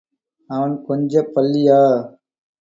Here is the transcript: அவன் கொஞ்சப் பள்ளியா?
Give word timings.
அவன் 0.49 0.73
கொஞ்சப் 0.85 1.31
பள்ளியா? 1.33 1.79